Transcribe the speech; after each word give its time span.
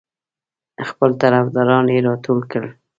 خپل 0.89 1.09
طرفداران 1.21 1.85
یې 1.93 1.99
راټول 2.07 2.39
کړل. 2.51 2.71